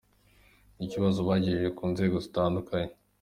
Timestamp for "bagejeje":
1.27-1.67